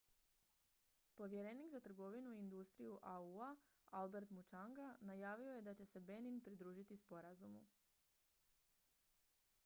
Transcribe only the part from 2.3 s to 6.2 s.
i industriju au-a albert muchanga najavio je da će se